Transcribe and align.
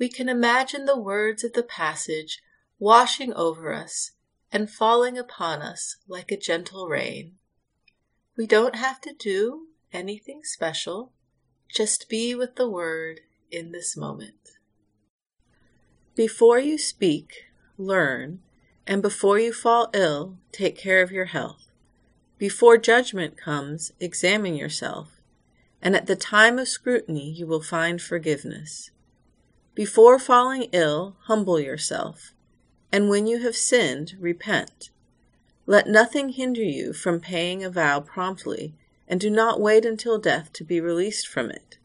we 0.00 0.08
can 0.08 0.30
imagine 0.30 0.86
the 0.86 0.98
words 0.98 1.44
of 1.44 1.52
the 1.52 1.62
passage 1.62 2.40
washing 2.78 3.34
over 3.34 3.74
us 3.74 4.12
and 4.50 4.70
falling 4.70 5.18
upon 5.18 5.60
us 5.60 5.98
like 6.08 6.32
a 6.32 6.38
gentle 6.38 6.88
rain. 6.88 7.34
We 8.34 8.46
don't 8.46 8.76
have 8.76 9.02
to 9.02 9.12
do 9.12 9.66
anything 9.92 10.40
special, 10.42 11.12
just 11.68 12.08
be 12.08 12.34
with 12.34 12.56
the 12.56 12.68
word 12.68 13.20
in 13.50 13.72
this 13.72 13.94
moment. 13.94 14.56
Before 16.16 16.58
you 16.58 16.78
speak, 16.78 17.48
learn, 17.76 18.40
and 18.86 19.02
before 19.02 19.38
you 19.38 19.52
fall 19.52 19.90
ill, 19.92 20.38
take 20.50 20.78
care 20.78 21.02
of 21.02 21.12
your 21.12 21.26
health. 21.26 21.66
Before 22.38 22.78
judgment 22.78 23.36
comes, 23.36 23.92
examine 24.00 24.54
yourself, 24.54 25.20
and 25.82 25.94
at 25.94 26.06
the 26.06 26.16
time 26.16 26.58
of 26.58 26.68
scrutiny 26.68 27.30
you 27.30 27.46
will 27.46 27.62
find 27.62 28.00
forgiveness. 28.00 28.90
Before 29.80 30.18
falling 30.18 30.64
ill, 30.72 31.16
humble 31.22 31.58
yourself, 31.58 32.34
and 32.92 33.08
when 33.08 33.26
you 33.26 33.38
have 33.38 33.56
sinned, 33.56 34.14
repent. 34.20 34.90
Let 35.64 35.86
nothing 35.86 36.28
hinder 36.28 36.62
you 36.62 36.92
from 36.92 37.18
paying 37.18 37.64
a 37.64 37.70
vow 37.70 38.00
promptly, 38.00 38.74
and 39.08 39.18
do 39.18 39.30
not 39.30 39.58
wait 39.58 39.86
until 39.86 40.18
death 40.18 40.52
to 40.52 40.64
be 40.64 40.82
released 40.82 41.26
from 41.26 41.50
it. 41.50 41.78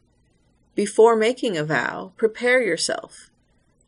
Before 0.74 1.16
making 1.16 1.56
a 1.56 1.64
vow, 1.64 2.12
prepare 2.18 2.60
yourself. 2.60 3.30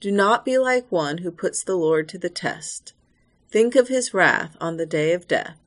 Do 0.01 0.11
not 0.11 0.43
be 0.43 0.57
like 0.57 0.91
one 0.91 1.19
who 1.19 1.31
puts 1.31 1.63
the 1.63 1.77
Lord 1.77 2.09
to 2.09 2.17
the 2.17 2.31
test. 2.31 2.95
Think 3.51 3.77
of 3.77 3.89
his 3.89 4.15
wrath 4.15 4.57
on 4.59 4.79
the 4.79 4.87
day 4.87 5.13
of 5.13 5.29
death, 5.29 5.59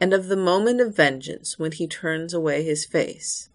and 0.00 0.14
of 0.14 0.28
the 0.28 0.34
moment 0.36 0.80
of 0.80 0.96
vengeance 0.96 1.58
when 1.58 1.72
he 1.72 1.86
turns 1.86 2.32
away 2.32 2.64
his 2.64 2.86
face. 2.86 3.50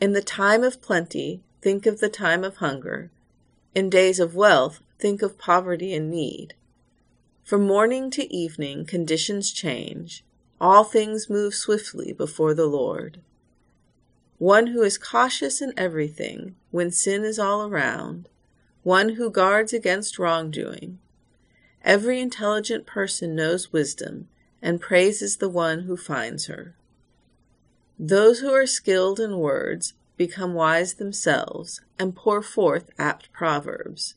In 0.00 0.14
the 0.14 0.22
time 0.22 0.64
of 0.64 0.80
plenty, 0.80 1.42
think 1.60 1.84
of 1.84 2.00
the 2.00 2.08
time 2.08 2.42
of 2.42 2.56
hunger 2.56 3.10
in 3.76 3.90
days 3.90 4.18
of 4.18 4.34
wealth, 4.34 4.80
think 4.98 5.20
of 5.20 5.36
poverty 5.36 5.92
and 5.92 6.10
need. 6.10 6.54
From 7.44 7.66
morning 7.66 8.10
to 8.12 8.34
evening, 8.34 8.86
conditions 8.86 9.52
change. 9.52 10.24
All 10.58 10.82
things 10.82 11.28
move 11.28 11.54
swiftly 11.54 12.14
before 12.14 12.54
the 12.54 12.64
Lord. 12.64 13.20
One 14.38 14.68
who 14.68 14.82
is 14.82 14.96
cautious 14.96 15.60
in 15.60 15.74
everything 15.76 16.56
when 16.70 16.90
sin 16.90 17.22
is 17.22 17.38
all 17.38 17.68
around, 17.68 18.30
one 18.82 19.10
who 19.10 19.28
guards 19.28 19.74
against 19.74 20.18
wrongdoing. 20.18 20.98
Every 21.84 22.18
intelligent 22.18 22.86
person 22.86 23.36
knows 23.36 23.74
wisdom 23.74 24.28
and 24.62 24.80
praises 24.80 25.36
the 25.36 25.50
one 25.50 25.80
who 25.80 25.98
finds 25.98 26.46
her. 26.46 26.74
Those 27.98 28.38
who 28.38 28.54
are 28.54 28.66
skilled 28.66 29.20
in 29.20 29.36
words 29.36 29.92
become 30.16 30.54
wise 30.54 30.94
themselves, 30.94 31.80
and 31.98 32.16
pour 32.16 32.42
forth 32.42 32.90
apt 32.98 33.32
proverbs. 33.32 34.14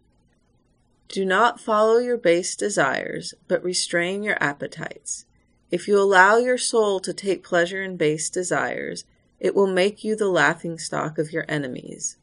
Do 1.08 1.26
not 1.26 1.60
follow 1.60 1.98
your 1.98 2.18
base 2.18 2.56
desires, 2.56 3.34
but 3.48 3.64
restrain 3.64 4.22
your 4.22 4.38
appetites. 4.42 5.26
If 5.72 5.88
you 5.88 6.00
allow 6.00 6.38
your 6.38 6.58
soul 6.58 7.00
to 7.00 7.14
take 7.14 7.44
pleasure 7.44 7.82
in 7.82 7.98
base 7.98 8.30
desires, 8.30 9.06
it 9.40 9.56
will 9.56 9.68
make 9.68 10.04
you 10.04 10.16
the 10.16 10.30
laughing 10.30 10.78
stock 10.78 11.18
of 11.18 11.32
your 11.32 11.46
enemies. 11.48 12.18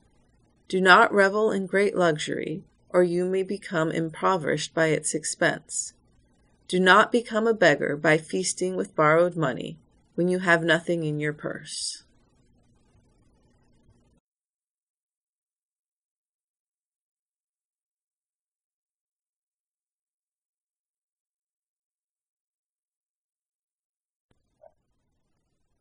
Do 0.69 0.81
not 0.81 1.13
revel 1.13 1.51
in 1.51 1.67
great 1.67 1.97
luxury, 1.97 2.65
or 2.91 3.03
you 3.03 3.25
may 3.25 3.43
become 3.43 3.91
impoverished 3.91 4.75
by 4.75 4.87
its 4.87 5.15
expense. 5.15 5.93
Do 6.69 6.81
not 6.81 7.13
become 7.13 7.47
a 7.47 7.55
beggar 7.55 7.97
by 7.97 8.19
feasting 8.19 8.75
with 8.75 8.97
borrowed 8.97 9.37
money 9.37 9.79
when 10.15 10.29
you 10.29 10.41
have 10.41 10.65
nothing 10.65 11.05
in 11.05 11.21
your 11.21 11.33
purse. 11.33 12.05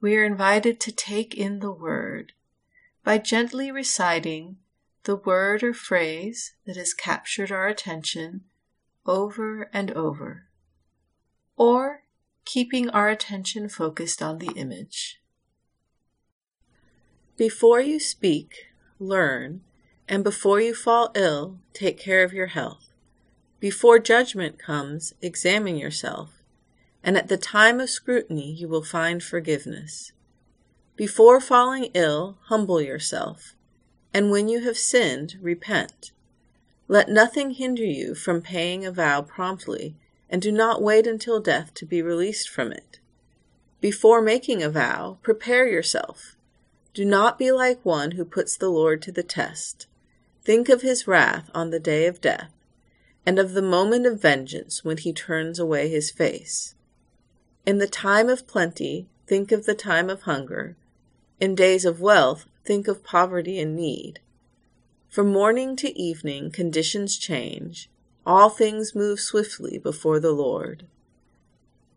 we 0.00 0.16
are 0.16 0.24
invited 0.24 0.80
to 0.80 0.92
take 0.92 1.34
in 1.34 1.60
the 1.60 1.72
word 1.72 2.32
by 3.04 3.18
gently 3.18 3.70
reciting 3.70 4.56
the 5.04 5.16
word 5.16 5.62
or 5.62 5.74
phrase 5.74 6.54
that 6.66 6.76
has 6.76 6.94
captured 6.94 7.50
our 7.50 7.66
attention 7.66 8.42
over 9.06 9.70
and 9.72 9.90
over, 9.92 10.44
or 11.56 12.02
keeping 12.44 12.88
our 12.90 13.08
attention 13.08 13.68
focused 13.68 14.22
on 14.22 14.38
the 14.38 14.52
image. 14.56 15.20
Before 17.36 17.80
you 17.80 17.98
speak, 17.98 18.66
learn, 18.98 19.62
and 20.06 20.22
before 20.22 20.60
you 20.60 20.74
fall 20.74 21.10
ill, 21.14 21.58
take 21.72 21.98
care 21.98 22.22
of 22.22 22.32
your 22.32 22.48
health. 22.48 22.90
Before 23.58 23.98
judgment 23.98 24.58
comes, 24.58 25.14
examine 25.22 25.76
yourself, 25.76 26.39
and 27.02 27.16
at 27.16 27.28
the 27.28 27.36
time 27.36 27.80
of 27.80 27.90
scrutiny 27.90 28.52
you 28.52 28.68
will 28.68 28.82
find 28.82 29.22
forgiveness. 29.22 30.12
Before 30.96 31.40
falling 31.40 31.90
ill, 31.94 32.38
humble 32.44 32.80
yourself, 32.80 33.54
and 34.12 34.30
when 34.30 34.48
you 34.48 34.60
have 34.60 34.76
sinned, 34.76 35.36
repent. 35.40 36.12
Let 36.88 37.08
nothing 37.08 37.52
hinder 37.52 37.84
you 37.84 38.14
from 38.14 38.42
paying 38.42 38.84
a 38.84 38.92
vow 38.92 39.22
promptly, 39.22 39.96
and 40.28 40.42
do 40.42 40.52
not 40.52 40.82
wait 40.82 41.06
until 41.06 41.40
death 41.40 41.72
to 41.74 41.86
be 41.86 42.02
released 42.02 42.48
from 42.48 42.72
it. 42.72 42.98
Before 43.80 44.20
making 44.20 44.62
a 44.62 44.68
vow, 44.68 45.18
prepare 45.22 45.66
yourself. 45.66 46.36
Do 46.92 47.04
not 47.04 47.38
be 47.38 47.50
like 47.52 47.84
one 47.84 48.12
who 48.12 48.24
puts 48.24 48.56
the 48.56 48.68
Lord 48.68 49.00
to 49.02 49.12
the 49.12 49.22
test. 49.22 49.86
Think 50.42 50.68
of 50.68 50.82
his 50.82 51.06
wrath 51.06 51.48
on 51.54 51.70
the 51.70 51.80
day 51.80 52.06
of 52.06 52.20
death, 52.20 52.52
and 53.24 53.38
of 53.38 53.52
the 53.52 53.62
moment 53.62 54.04
of 54.06 54.20
vengeance 54.20 54.84
when 54.84 54.98
he 54.98 55.12
turns 55.12 55.58
away 55.58 55.88
his 55.88 56.10
face. 56.10 56.74
In 57.66 57.78
the 57.78 57.86
time 57.86 58.28
of 58.28 58.46
plenty, 58.46 59.06
think 59.26 59.52
of 59.52 59.66
the 59.66 59.74
time 59.74 60.08
of 60.08 60.22
hunger, 60.22 60.76
in 61.38 61.54
days 61.54 61.84
of 61.84 62.00
wealth, 62.00 62.46
think 62.64 62.88
of 62.88 63.04
poverty 63.04 63.60
and 63.60 63.76
need. 63.76 64.20
From 65.08 65.32
morning 65.32 65.76
to 65.76 65.98
evening, 65.98 66.50
conditions 66.50 67.18
change. 67.18 67.90
All 68.24 68.48
things 68.48 68.94
move 68.94 69.20
swiftly 69.20 69.76
before 69.78 70.20
the 70.20 70.32
Lord. 70.32 70.86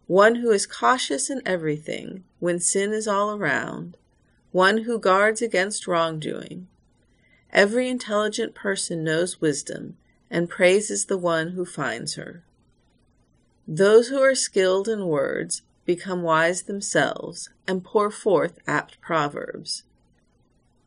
One 0.07 0.36
who 0.36 0.51
is 0.51 0.65
cautious 0.65 1.30
in 1.30 1.42
everything 1.45 2.24
when 2.39 2.60
sin 2.60 2.92
is 2.92 3.07
all 3.07 3.36
around, 3.36 3.95
one 4.51 4.80
who 4.80 5.00
guards 5.00 5.42
against 5.42 5.88
wrongdoing. 5.88 6.68
Every 7.51 7.88
intelligent 7.88 8.54
person 8.54 9.04
knows 9.04 9.39
wisdom 9.39 9.95
and 10.30 10.50
praises 10.50 11.06
the 11.06 11.18
one 11.18 11.50
who 11.50 11.65
finds 11.65 12.15
her. 12.15 12.44
Those 13.68 14.10
who 14.10 14.19
are 14.19 14.36
skilled 14.36 14.89
in 14.89 15.07
words 15.07 15.62
become 15.86 16.21
wise 16.21 16.63
themselves, 16.63 17.50
and 17.65 17.83
pour 17.83 18.12
forth 18.12 18.60
apt 18.68 19.00
proverbs. 19.00 19.83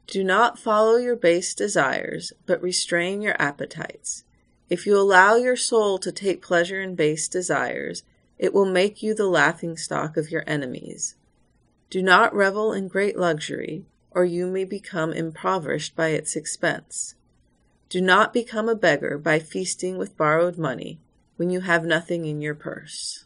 Do 0.07 0.23
not 0.23 0.59
follow 0.59 0.97
your 0.97 1.17
base 1.17 1.55
desires, 1.55 2.35
but 2.45 2.63
restrain 2.63 3.23
your 3.23 3.35
appetites. 3.41 4.25
If 4.69 4.87
you 4.87 4.97
allow 4.99 5.37
your 5.37 5.57
soul 5.57 5.99
to 5.99 6.13
take 6.13 6.43
pleasure 6.43 6.81
in 6.81 6.95
base 6.95 7.29
desires, 7.29 8.03
it 8.39 8.53
will 8.53 8.67
make 8.67 9.03
you 9.03 9.15
the 9.15 9.29
laughing 9.29 9.79
stock 9.79 10.19
of 10.19 10.31
your 10.31 10.45
enemies. 10.47 11.15
Do 11.89 12.03
not 12.03 12.35
revel 12.35 12.75
in 12.75 12.89
great 12.89 13.17
luxury, 13.17 13.87
or 14.11 14.27
you 14.27 14.47
may 14.47 14.65
become 14.65 15.13
impoverished 15.13 15.97
by 15.97 16.09
its 16.09 16.37
expense. 16.37 17.15
Do 17.89 18.03
not 18.03 18.35
become 18.35 18.69
a 18.69 18.75
beggar 18.75 19.17
by 19.17 19.39
feasting 19.39 19.97
with 19.97 20.17
borrowed 20.17 20.59
money 20.59 20.99
when 21.37 21.51
you 21.51 21.61
have 21.61 21.85
nothing 21.85 22.27
in 22.27 22.41
your 22.41 22.55
purse. 22.55 23.26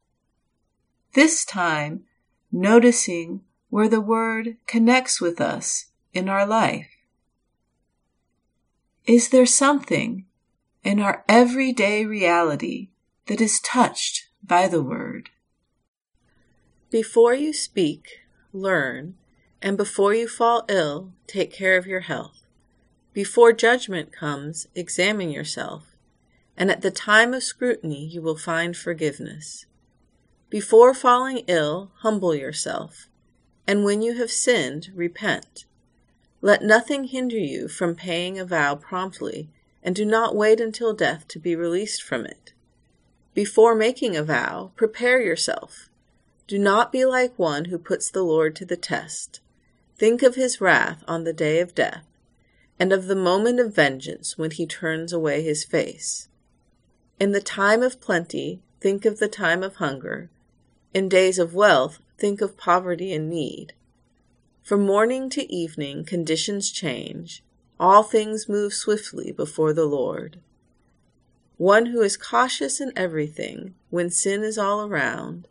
this 1.13 1.45
time, 1.45 2.03
noticing 2.51 3.41
where 3.69 3.87
the 3.87 4.01
Word 4.01 4.57
connects 4.67 5.21
with 5.21 5.39
us 5.39 5.87
in 6.13 6.29
our 6.29 6.45
life. 6.45 6.89
Is 9.05 9.29
there 9.29 9.45
something 9.45 10.25
in 10.83 10.99
our 10.99 11.23
everyday 11.27 12.05
reality 12.05 12.89
that 13.27 13.41
is 13.41 13.59
touched 13.59 14.27
by 14.43 14.67
the 14.67 14.81
Word? 14.81 15.29
Before 16.89 17.33
you 17.33 17.53
speak, 17.53 18.19
learn, 18.51 19.15
and 19.61 19.77
before 19.77 20.13
you 20.13 20.27
fall 20.27 20.65
ill, 20.67 21.13
take 21.27 21.53
care 21.53 21.77
of 21.77 21.87
your 21.87 22.01
health. 22.01 22.43
Before 23.13 23.53
judgment 23.53 24.11
comes, 24.11 24.67
examine 24.75 25.29
yourself, 25.29 25.95
and 26.57 26.69
at 26.69 26.81
the 26.81 26.91
time 26.91 27.33
of 27.33 27.43
scrutiny 27.43 28.05
you 28.05 28.21
will 28.21 28.37
find 28.37 28.75
forgiveness. 28.75 29.65
Before 30.51 30.93
falling 30.93 31.45
ill, 31.47 31.93
humble 31.99 32.35
yourself, 32.35 33.07
and 33.65 33.85
when 33.85 34.01
you 34.01 34.15
have 34.15 34.29
sinned, 34.29 34.89
repent. 34.93 35.63
Let 36.41 36.61
nothing 36.61 37.05
hinder 37.05 37.37
you 37.37 37.69
from 37.69 37.95
paying 37.95 38.37
a 38.37 38.43
vow 38.43 38.75
promptly, 38.75 39.49
and 39.81 39.95
do 39.95 40.03
not 40.03 40.35
wait 40.35 40.59
until 40.59 40.93
death 40.93 41.25
to 41.29 41.39
be 41.39 41.55
released 41.55 42.03
from 42.03 42.25
it. 42.25 42.51
Before 43.33 43.73
making 43.73 44.17
a 44.17 44.23
vow, 44.23 44.73
prepare 44.75 45.21
yourself. 45.21 45.89
Do 46.47 46.59
not 46.59 46.91
be 46.91 47.05
like 47.05 47.39
one 47.39 47.65
who 47.65 47.77
puts 47.77 48.11
the 48.11 48.23
Lord 48.23 48.53
to 48.57 48.65
the 48.65 48.75
test. 48.75 49.39
Think 49.95 50.21
of 50.21 50.35
his 50.35 50.59
wrath 50.59 51.01
on 51.07 51.23
the 51.23 51.31
day 51.31 51.61
of 51.61 51.73
death, 51.73 52.05
and 52.77 52.91
of 52.91 53.07
the 53.07 53.15
moment 53.15 53.61
of 53.61 53.73
vengeance 53.73 54.37
when 54.37 54.51
he 54.51 54.65
turns 54.65 55.13
away 55.13 55.43
his 55.43 55.63
face. 55.63 56.27
In 57.21 57.31
the 57.31 57.39
time 57.39 57.81
of 57.81 58.01
plenty, 58.01 58.61
think 58.81 59.05
of 59.05 59.19
the 59.19 59.29
time 59.29 59.63
of 59.63 59.75
hunger. 59.75 60.29
In 60.93 61.07
days 61.07 61.39
of 61.39 61.53
wealth, 61.53 61.99
think 62.17 62.41
of 62.41 62.57
poverty 62.57 63.13
and 63.13 63.29
need. 63.29 63.73
From 64.61 64.85
morning 64.85 65.29
to 65.31 65.51
evening, 65.51 66.03
conditions 66.03 66.69
change. 66.69 67.43
All 67.79 68.03
things 68.03 68.49
move 68.49 68.73
swiftly 68.73 69.31
before 69.31 69.73
the 69.73 69.85
Lord. 69.85 70.39
One 71.57 71.87
who 71.87 72.01
is 72.01 72.17
cautious 72.17 72.81
in 72.81 72.91
everything 72.95 73.75
when 73.89 74.09
sin 74.09 74.43
is 74.43 74.57
all 74.57 74.85
around, 74.85 75.47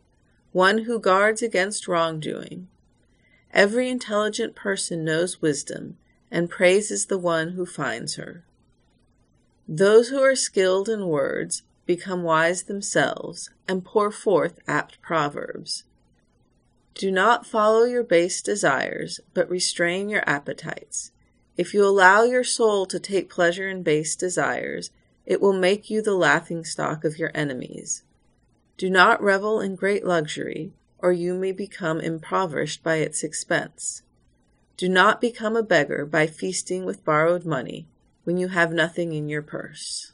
one 0.51 0.79
who 0.79 0.99
guards 0.99 1.41
against 1.41 1.87
wrongdoing. 1.87 2.67
Every 3.53 3.89
intelligent 3.89 4.55
person 4.55 5.03
knows 5.03 5.41
wisdom 5.41 5.97
and 6.29 6.49
praises 6.49 7.07
the 7.07 7.17
one 7.17 7.49
who 7.49 7.65
finds 7.65 8.15
her. 8.15 8.43
Those 9.67 10.09
who 10.09 10.21
are 10.21 10.35
skilled 10.35 10.87
in 10.87 11.07
words 11.07 11.63
become 11.85 12.23
wise 12.23 12.63
themselves 12.63 13.49
and 13.67 13.83
pour 13.83 14.11
forth 14.11 14.59
apt 14.67 15.01
proverbs. 15.01 15.83
Do 16.93 17.11
not 17.11 17.45
follow 17.45 17.83
your 17.83 18.03
base 18.03 18.41
desires, 18.41 19.19
but 19.33 19.49
restrain 19.49 20.09
your 20.09 20.23
appetites. 20.27 21.11
If 21.57 21.73
you 21.73 21.85
allow 21.85 22.23
your 22.23 22.43
soul 22.43 22.85
to 22.87 22.99
take 22.99 23.29
pleasure 23.29 23.69
in 23.69 23.83
base 23.83 24.15
desires, 24.15 24.91
it 25.25 25.41
will 25.41 25.53
make 25.53 25.89
you 25.89 26.01
the 26.01 26.15
laughing 26.15 26.65
stock 26.65 27.03
of 27.03 27.17
your 27.17 27.31
enemies. 27.33 28.03
Do 28.77 28.89
not 28.89 29.21
revel 29.21 29.59
in 29.59 29.75
great 29.75 30.05
luxury, 30.05 30.73
or 30.99 31.11
you 31.11 31.33
may 31.33 31.51
become 31.51 31.99
impoverished 31.99 32.83
by 32.83 32.95
its 32.97 33.23
expense. 33.23 34.03
Do 34.77 34.89
not 34.89 35.21
become 35.21 35.55
a 35.55 35.63
beggar 35.63 36.05
by 36.05 36.27
feasting 36.27 36.85
with 36.85 37.05
borrowed 37.05 37.45
money 37.45 37.87
when 38.23 38.37
you 38.37 38.47
have 38.47 38.71
nothing 38.71 39.13
in 39.13 39.29
your 39.29 39.41
purse. 39.41 40.13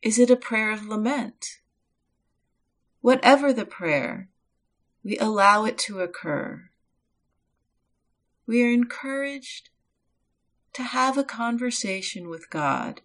Is 0.00 0.18
it 0.18 0.30
a 0.30 0.36
prayer 0.36 0.70
of 0.70 0.86
lament? 0.86 1.58
Whatever 3.00 3.52
the 3.52 3.66
prayer, 3.66 4.28
we 5.02 5.18
allow 5.18 5.64
it 5.64 5.78
to 5.78 6.00
occur. 6.00 6.70
We 8.46 8.62
are 8.62 8.70
encouraged 8.70 9.70
to 10.74 10.82
have 10.82 11.18
a 11.18 11.24
conversation 11.24 12.28
with 12.28 12.50
God 12.50 13.00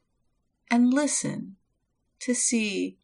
and 0.69 0.93
listen 0.93 1.55
to 2.19 2.35
see 2.35 2.97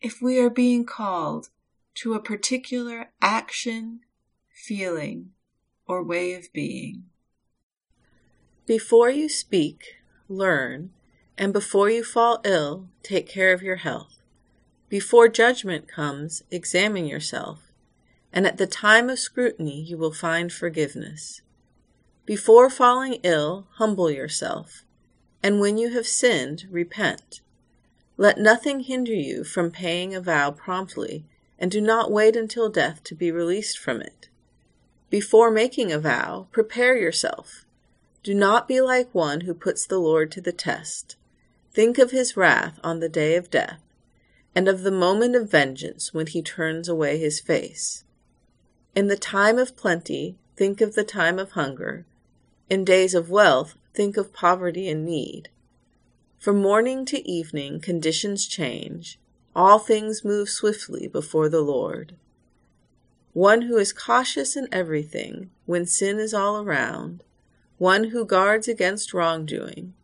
if 0.00 0.22
we 0.22 0.38
are 0.38 0.50
being 0.50 0.84
called 0.84 1.50
to 1.96 2.14
a 2.14 2.22
particular 2.22 3.10
action, 3.20 4.00
feeling, 4.50 5.32
or 5.86 6.02
way 6.02 6.32
of 6.34 6.52
being. 6.52 7.04
Before 8.66 9.10
you 9.10 9.28
speak, 9.28 9.96
learn, 10.28 10.90
and 11.38 11.52
before 11.52 11.88
you 11.88 12.02
fall 12.02 12.40
ill, 12.44 12.88
take 13.04 13.28
care 13.28 13.52
of 13.52 13.62
your 13.62 13.76
health. 13.76 14.18
Before 14.88 15.28
judgment 15.28 15.86
comes, 15.86 16.42
examine 16.50 17.06
yourself, 17.06 17.70
and 18.32 18.44
at 18.44 18.58
the 18.58 18.66
time 18.66 19.08
of 19.08 19.20
scrutiny 19.20 19.80
you 19.80 19.96
will 19.96 20.12
find 20.12 20.52
forgiveness. 20.52 21.40
Before 22.26 22.68
falling 22.68 23.20
ill, 23.22 23.68
humble 23.74 24.10
yourself, 24.10 24.84
and 25.40 25.60
when 25.60 25.78
you 25.78 25.90
have 25.90 26.08
sinned, 26.08 26.66
repent. 26.70 27.40
Let 28.16 28.38
nothing 28.38 28.80
hinder 28.80 29.14
you 29.14 29.44
from 29.44 29.70
paying 29.70 30.14
a 30.14 30.20
vow 30.20 30.50
promptly, 30.50 31.24
and 31.56 31.70
do 31.70 31.80
not 31.80 32.10
wait 32.10 32.34
until 32.34 32.68
death 32.68 33.04
to 33.04 33.14
be 33.14 33.30
released 33.30 33.78
from 33.78 34.02
it. 34.02 34.28
Before 35.08 35.52
making 35.52 35.92
a 35.92 36.00
vow, 36.00 36.48
prepare 36.50 36.96
yourself. 36.96 37.64
Do 38.24 38.34
not 38.34 38.66
be 38.66 38.80
like 38.80 39.14
one 39.14 39.42
who 39.42 39.54
puts 39.54 39.86
the 39.86 40.00
Lord 40.00 40.32
to 40.32 40.40
the 40.40 40.52
test. 40.52 41.16
Think 41.72 41.98
of 41.98 42.10
his 42.10 42.36
wrath 42.36 42.78
on 42.82 43.00
the 43.00 43.08
day 43.08 43.36
of 43.36 43.50
death, 43.50 43.80
and 44.54 44.68
of 44.68 44.82
the 44.82 44.90
moment 44.90 45.36
of 45.36 45.50
vengeance 45.50 46.12
when 46.12 46.26
he 46.26 46.42
turns 46.42 46.88
away 46.88 47.18
his 47.18 47.40
face. 47.40 48.04
In 48.94 49.06
the 49.06 49.16
time 49.16 49.58
of 49.58 49.76
plenty, 49.76 50.36
think 50.56 50.80
of 50.80 50.94
the 50.94 51.04
time 51.04 51.38
of 51.38 51.52
hunger, 51.52 52.04
in 52.68 52.84
days 52.84 53.14
of 53.14 53.30
wealth, 53.30 53.76
think 53.94 54.16
of 54.16 54.32
poverty 54.32 54.88
and 54.88 55.04
need. 55.04 55.48
From 56.38 56.60
morning 56.60 57.04
to 57.06 57.28
evening, 57.28 57.80
conditions 57.80 58.46
change. 58.46 59.18
All 59.56 59.78
things 59.78 60.24
move 60.24 60.48
swiftly 60.48 61.08
before 61.08 61.48
the 61.48 61.62
Lord. 61.62 62.14
One 63.32 63.62
who 63.62 63.76
is 63.76 63.92
cautious 63.92 64.56
in 64.56 64.68
everything 64.70 65.50
when 65.66 65.86
sin 65.86 66.18
is 66.18 66.32
all 66.32 66.62
around, 66.62 67.22
one 67.76 68.04
who 68.04 68.24
guards 68.24 68.68
against 68.68 69.14
wrongdoing. 69.14 69.94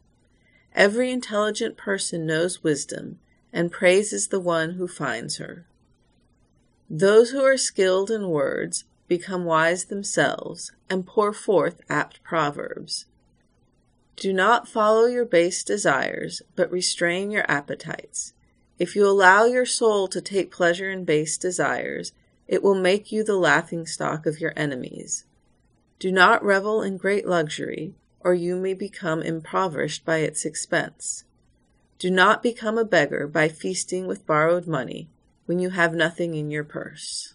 Every 0.75 1.11
intelligent 1.11 1.77
person 1.77 2.27
knows 2.27 2.65
wisdom 2.65 3.21
and 3.53 3.71
praises 3.71 4.29
the 4.29 4.41
one 4.41 4.73
who 4.73 4.89
finds 4.89 5.37
her. 5.37 5.67
Those 6.91 7.31
who 7.31 7.43
are 7.43 7.57
skilled 7.57 8.11
in 8.11 8.29
words 8.29 8.85
become 9.07 9.45
wise 9.45 9.85
themselves, 9.85 10.73
and 10.91 11.07
pour 11.07 11.33
forth 11.33 11.81
apt 11.89 12.23
proverbs. 12.23 13.07
Do 14.17 14.33
not 14.33 14.69
follow 14.69 15.07
your 15.07 15.25
base 15.25 15.63
desires, 15.63 16.43
but 16.57 16.71
restrain 16.71 17.31
your 17.31 17.49
appetites. 17.49 18.33
If 18.79 18.97
you 18.97 19.07
allow 19.07 19.45
your 19.45 19.67
soul 19.67 20.09
to 20.09 20.21
take 20.21 20.51
pleasure 20.51 20.91
in 20.91 21.05
base 21.05 21.37
desires, 21.37 22.13
it 22.49 22.63
will 22.63 22.75
make 22.75 23.13
you 23.13 23.23
the 23.23 23.37
laughing 23.37 23.87
stock 23.87 24.27
of 24.27 24.41
your 24.41 24.53
enemies. 24.57 25.25
Do 25.99 26.11
not 26.11 26.45
revel 26.45 26.83
in 26.83 26.97
great 26.97 27.27
luxury, 27.27 27.95
or 28.25 28.35
you 28.35 28.57
may 28.57 28.75
become 28.75 29.23
impoverished 29.23 30.05
by 30.05 30.19
its 30.19 30.45
expense. 30.45 31.25
Do 31.99 32.11
not 32.11 32.43
become 32.43 32.79
a 32.79 32.85
beggar 32.85 33.29
by 33.29 33.49
feasting 33.49 34.07
with 34.07 34.27
borrowed 34.27 34.67
money 34.67 35.09
when 35.47 35.59
you 35.59 35.71
have 35.71 35.95
nothing 35.95 36.35
in 36.35 36.51
your 36.51 36.65
purse. 36.65 37.35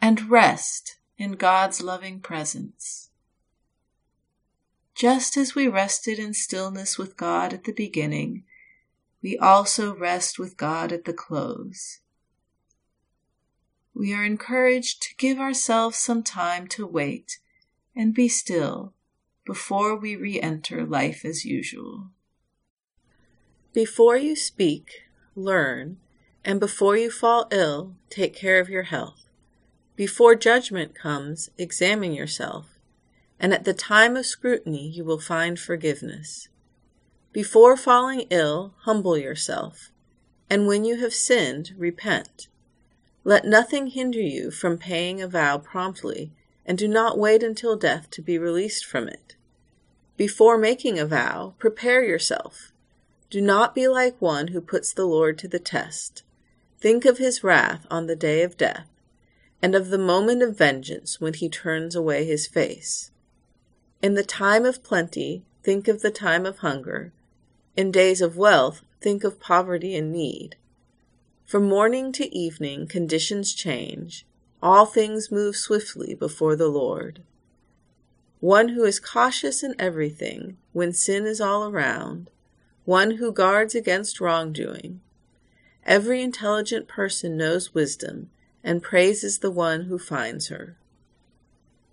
and 0.00 0.30
rest 0.30 0.96
in 1.18 1.32
God's 1.32 1.82
loving 1.82 2.20
presence. 2.20 3.10
Just 4.94 5.36
as 5.36 5.54
we 5.54 5.68
rested 5.68 6.18
in 6.18 6.32
stillness 6.32 6.96
with 6.96 7.16
God 7.16 7.52
at 7.52 7.64
the 7.64 7.72
beginning, 7.72 8.44
we 9.22 9.36
also 9.36 9.94
rest 9.94 10.38
with 10.38 10.56
God 10.56 10.92
at 10.92 11.04
the 11.04 11.12
close. 11.12 12.00
We 13.94 14.14
are 14.14 14.24
encouraged 14.24 15.02
to 15.02 15.16
give 15.16 15.38
ourselves 15.38 15.98
some 15.98 16.22
time 16.22 16.66
to 16.68 16.86
wait 16.86 17.38
and 17.94 18.14
be 18.14 18.28
still 18.28 18.92
before 19.44 19.96
we 19.96 20.16
re 20.16 20.40
enter 20.40 20.84
life 20.84 21.24
as 21.24 21.44
usual. 21.44 22.08
Before 23.72 24.16
you 24.16 24.34
speak, 24.34 25.02
learn, 25.34 25.98
and 26.44 26.58
before 26.58 26.96
you 26.96 27.10
fall 27.10 27.48
ill, 27.50 27.96
take 28.08 28.34
care 28.34 28.60
of 28.60 28.70
your 28.70 28.84
health. 28.84 29.25
Before 29.96 30.34
judgment 30.34 30.94
comes, 30.94 31.48
examine 31.56 32.12
yourself, 32.12 32.78
and 33.40 33.54
at 33.54 33.64
the 33.64 33.72
time 33.72 34.14
of 34.14 34.26
scrutiny 34.26 34.86
you 34.86 35.04
will 35.04 35.18
find 35.18 35.58
forgiveness. 35.58 36.48
Before 37.32 37.78
falling 37.78 38.26
ill, 38.28 38.74
humble 38.80 39.16
yourself, 39.16 39.90
and 40.50 40.66
when 40.66 40.84
you 40.84 40.96
have 40.96 41.14
sinned, 41.14 41.72
repent. 41.78 42.48
Let 43.24 43.46
nothing 43.46 43.86
hinder 43.86 44.20
you 44.20 44.50
from 44.50 44.76
paying 44.76 45.22
a 45.22 45.28
vow 45.28 45.56
promptly, 45.56 46.30
and 46.66 46.76
do 46.76 46.88
not 46.88 47.18
wait 47.18 47.42
until 47.42 47.74
death 47.74 48.10
to 48.10 48.20
be 48.20 48.36
released 48.36 48.84
from 48.84 49.08
it. 49.08 49.34
Before 50.18 50.58
making 50.58 50.98
a 50.98 51.06
vow, 51.06 51.54
prepare 51.58 52.04
yourself. 52.04 52.70
Do 53.30 53.40
not 53.40 53.74
be 53.74 53.88
like 53.88 54.20
one 54.20 54.48
who 54.48 54.60
puts 54.60 54.92
the 54.92 55.06
Lord 55.06 55.38
to 55.38 55.48
the 55.48 55.58
test. 55.58 56.22
Think 56.78 57.06
of 57.06 57.16
his 57.16 57.42
wrath 57.42 57.86
on 57.90 58.06
the 58.06 58.16
day 58.16 58.42
of 58.42 58.58
death 58.58 58.90
and 59.62 59.74
of 59.74 59.88
the 59.88 59.98
moment 59.98 60.42
of 60.42 60.56
vengeance 60.56 61.20
when 61.20 61.34
he 61.34 61.48
turns 61.48 61.94
away 61.94 62.24
his 62.24 62.46
face. 62.46 63.10
In 64.02 64.14
the 64.14 64.22
time 64.22 64.64
of 64.64 64.82
plenty, 64.82 65.42
think 65.62 65.88
of 65.88 66.02
the 66.02 66.10
time 66.10 66.46
of 66.46 66.58
hunger. 66.58 67.12
In 67.76 67.90
days 67.90 68.20
of 68.20 68.36
wealth, 68.36 68.82
think 69.00 69.24
of 69.24 69.40
poverty 69.40 69.96
and 69.96 70.12
need. 70.12 70.56
From 71.44 71.68
morning 71.68 72.12
to 72.12 72.34
evening, 72.36 72.86
conditions 72.86 73.54
change. 73.54 74.26
All 74.62 74.86
things 74.86 75.30
move 75.30 75.56
swiftly 75.56 76.14
before 76.14 76.56
the 76.56 76.68
Lord. 76.68 77.22
One 78.40 78.70
who 78.70 78.84
is 78.84 79.00
cautious 79.00 79.62
in 79.62 79.74
everything 79.78 80.56
when 80.72 80.92
sin 80.92 81.24
is 81.26 81.40
all 81.40 81.68
around, 81.68 82.30
one 82.84 83.12
who 83.12 83.32
guards 83.32 83.74
against 83.74 84.20
wrongdoing. 84.20 85.00
Every 85.84 86.22
intelligent 86.22 86.88
person 86.88 87.36
knows 87.36 87.74
wisdom 87.74 88.30
and 88.66 88.82
praises 88.82 89.38
the 89.38 89.50
one 89.50 89.82
who 89.82 89.96
finds 89.96 90.48
her. 90.48 90.76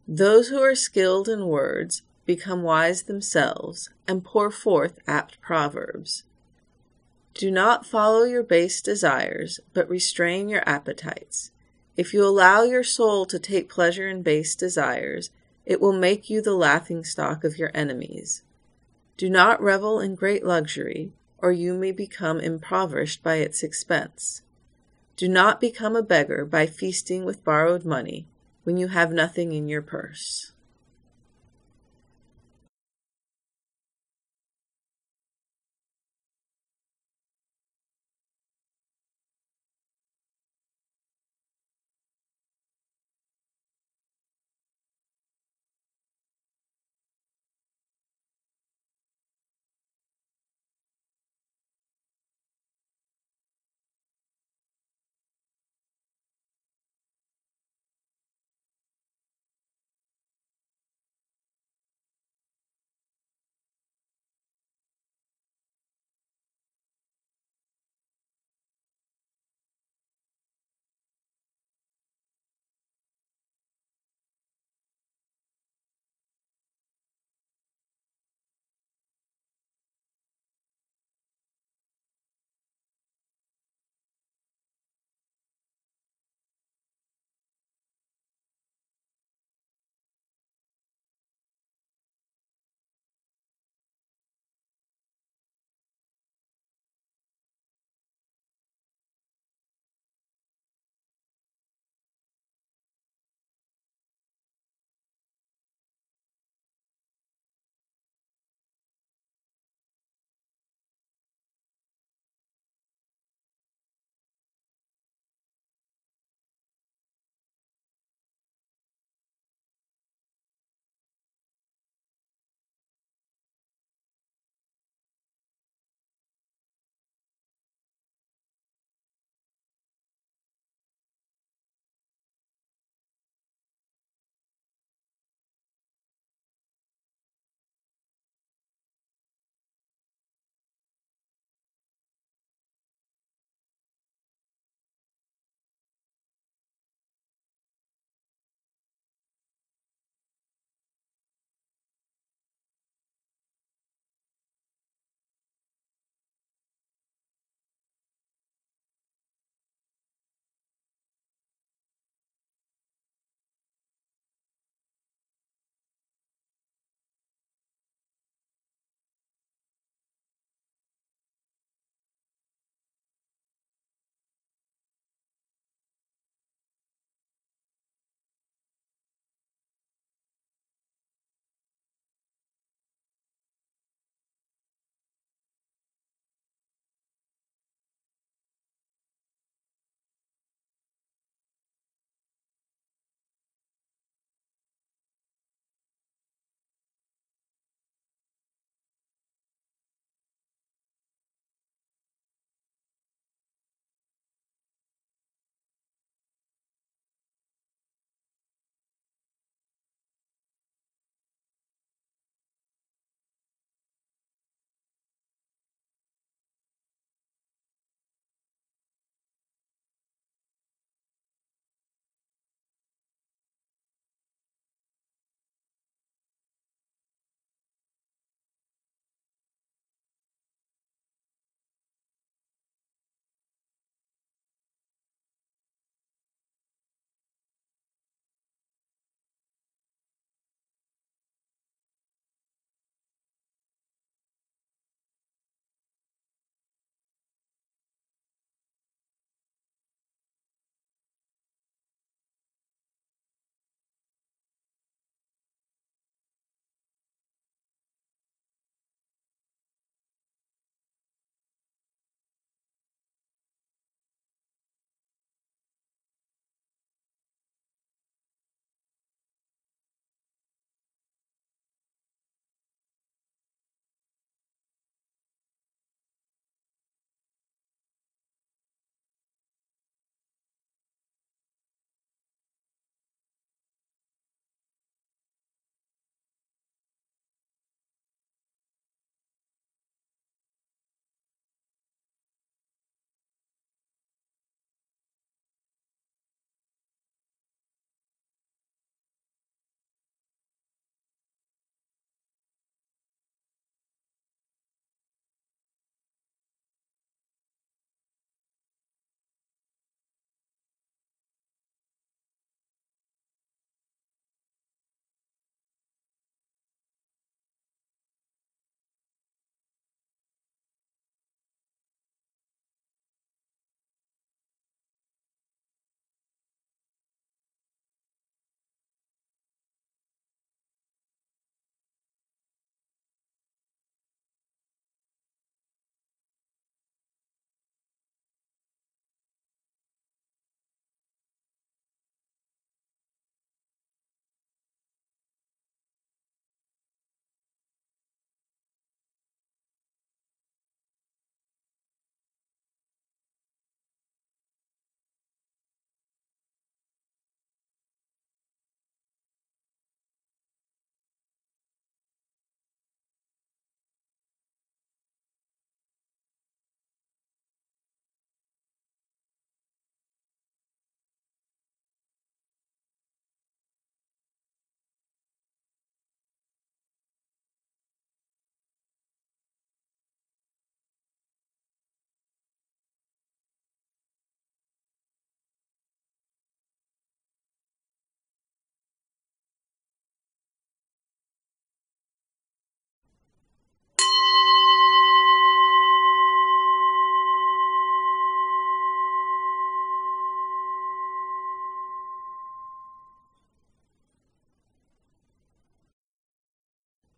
Those 0.07 0.47
who 0.49 0.59
are 0.59 0.73
skilled 0.73 1.29
in 1.29 1.45
words 1.45 2.01
become 2.25 2.63
wise 2.63 3.03
themselves 3.03 3.91
and 4.07 4.23
pour 4.23 4.49
forth 4.49 4.97
apt 5.07 5.39
proverbs. 5.39 6.23
Do 7.36 7.51
not 7.51 7.86
follow 7.86 8.23
your 8.23 8.41
base 8.41 8.81
desires, 8.81 9.59
but 9.73 9.88
restrain 9.88 10.49
your 10.49 10.67
appetites. 10.67 11.51
If 11.95 12.12
you 12.12 12.25
allow 12.25 12.63
your 12.63 12.83
soul 12.83 13.27
to 13.27 13.38
take 13.38 13.69
pleasure 13.69 14.07
in 14.07 14.23
base 14.23 14.55
desires, 14.55 15.29
it 15.67 15.79
will 15.79 15.93
make 15.93 16.27
you 16.27 16.41
the 16.41 16.55
laughing 16.55 17.03
stock 17.03 17.43
of 17.43 17.59
your 17.59 17.69
enemies. 17.75 18.41
Do 19.15 19.29
not 19.29 19.62
revel 19.62 19.99
in 19.99 20.15
great 20.15 20.43
luxury, 20.43 21.12
or 21.38 21.51
you 21.51 21.75
may 21.75 21.91
become 21.91 22.39
impoverished 22.39 23.21
by 23.21 23.36
its 23.36 23.62
expense. 23.62 24.41
Do 25.15 25.30
not 25.30 25.62
become 25.62 25.95
a 25.95 26.02
beggar 26.02 26.43
by 26.43 26.65
feasting 26.65 27.23
with 27.23 27.43
borrowed 27.43 27.86
money 27.86 28.26
when 28.63 28.78
you 28.78 28.88
have 28.88 29.12
nothing 29.12 29.54
in 29.54 29.69
your 29.69 29.84
purse. 29.84 30.52